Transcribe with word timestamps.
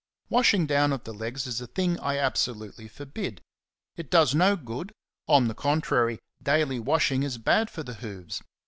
CHAPTER 0.31 0.33
V. 0.33 0.35
33 0.35 0.35
Washing 0.37 0.65
down 0.65 0.93
of 0.93 1.03
the 1.03 1.13
legs 1.13 1.45
is 1.45 1.61
a 1.61 1.67
thing 1.67 1.99
I 1.99 2.15
abso 2.15 2.55
lutely 2.55 2.87
forbid; 2.87 3.39
it 3.95 4.09
does 4.09 4.33
no 4.33 4.55
good,— 4.55 4.93
on 5.37 5.47
the 5.47 5.53
contrar)', 5.53 6.17
daily 6.41 6.79
washing 6.79 7.21
is 7.21 7.37
bad 7.37 7.69
for 7.69 7.83
the 7.83 7.93
hoofs. 7.93 8.41